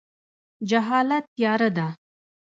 جهالت 0.69 1.23
تیاره 1.35 1.69
ده 1.77 1.87